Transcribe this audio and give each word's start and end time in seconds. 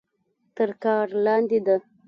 تر 0.55 0.69
کار 0.83 1.05
لاندې 1.25 1.59
ده. 1.65 1.75